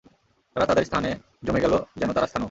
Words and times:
তারা 0.55 0.65
তাদের 0.65 0.85
স্থানে 0.85 1.09
জমে 1.43 1.59
গেল 1.59 1.73
যেন 1.97 2.09
তারা 2.13 2.27
স্থাণু। 2.27 2.39